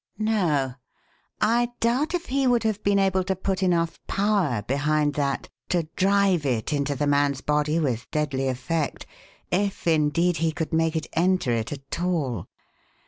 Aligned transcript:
"No. 0.17 0.73
I 1.41 1.73
doubt 1.79 2.15
if 2.15 2.25
he 2.25 2.47
would 2.47 2.63
have 2.63 2.81
been 2.81 2.97
able 2.97 3.23
to 3.23 3.35
put 3.35 3.61
enough 3.61 3.99
power 4.07 4.63
behind 4.63 5.13
that 5.13 5.47
to 5.69 5.83
drive 5.95 6.43
it 6.43 6.73
into 6.73 6.95
the 6.95 7.05
man's 7.05 7.41
body 7.41 7.77
with 7.79 8.09
deadly 8.09 8.47
effect, 8.47 9.05
if, 9.51 9.85
indeed, 9.85 10.37
he 10.37 10.53
could 10.53 10.73
make 10.73 10.95
it 10.95 11.05
enter 11.13 11.51
it 11.51 11.71
at 11.71 12.01
all. 12.01 12.47